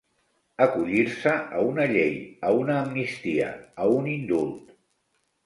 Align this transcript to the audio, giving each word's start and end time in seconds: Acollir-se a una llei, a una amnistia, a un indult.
Acollir-se 0.65 1.33
a 1.59 1.61
una 1.73 1.85
llei, 1.91 2.15
a 2.49 2.51
una 2.63 2.79
amnistia, 2.85 3.53
a 3.85 3.93
un 4.01 4.11
indult. 4.17 4.75